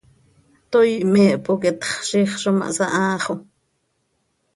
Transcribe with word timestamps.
Toii 0.75 1.03
me 1.13 1.21
hpoqueetx, 1.41 1.87
ziic 2.07 2.31
zo 2.43 2.51
ma 2.57 2.65
hsahaa 2.73 3.15
xo. 3.23 3.33